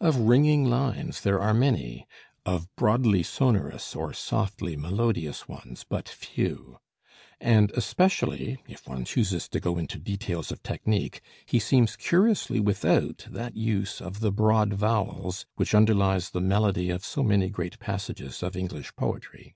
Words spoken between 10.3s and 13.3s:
of technic) he seems curiously without